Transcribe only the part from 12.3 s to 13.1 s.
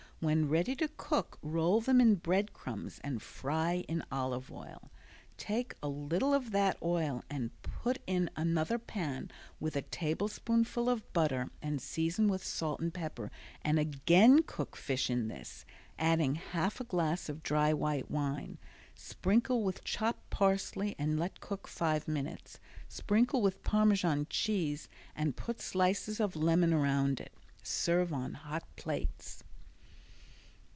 salt and